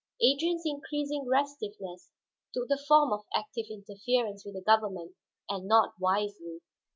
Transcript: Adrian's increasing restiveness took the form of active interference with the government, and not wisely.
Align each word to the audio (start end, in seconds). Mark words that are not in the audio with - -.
Adrian's 0.19 0.63
increasing 0.65 1.27
restiveness 1.27 2.09
took 2.55 2.67
the 2.69 2.83
form 2.87 3.13
of 3.13 3.23
active 3.35 3.67
interference 3.69 4.43
with 4.43 4.55
the 4.55 4.61
government, 4.61 5.15
and 5.47 5.67
not 5.67 5.93
wisely. 5.99 6.61